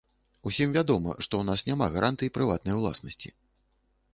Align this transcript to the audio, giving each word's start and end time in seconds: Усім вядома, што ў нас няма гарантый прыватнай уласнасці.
Усім 0.51 0.71
вядома, 0.77 1.13
што 1.25 1.33
ў 1.41 1.47
нас 1.49 1.65
няма 1.69 1.91
гарантый 1.99 2.33
прыватнай 2.39 2.79
уласнасці. 2.81 3.29